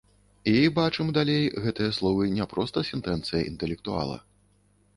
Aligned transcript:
І, 0.51 0.53
бачым 0.79 1.11
далей, 1.17 1.43
гэтыя 1.67 1.91
словы 1.99 2.23
не 2.39 2.49
проста 2.55 2.85
сэнтэнцыя 2.89 3.45
інтэлектуала. 3.53 4.17